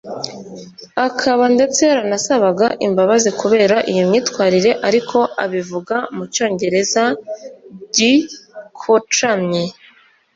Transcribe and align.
akaba 1.07 1.43
ndetse 1.55 1.79
yaranasabaga 1.89 2.67
imbabazi 2.87 3.29
kubera 3.41 3.75
iyo 3.91 4.03
myitwarire 4.09 4.71
ariko 4.87 5.17
abivuga 5.43 5.95
mu 6.15 6.23
cyongereza 6.33 7.03
gikocamye 7.95 9.63